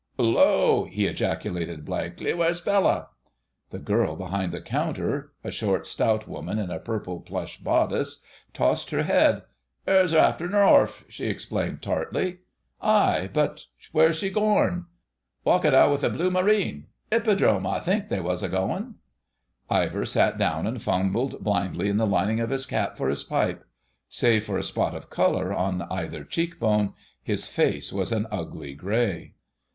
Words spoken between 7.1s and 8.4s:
plush bodice,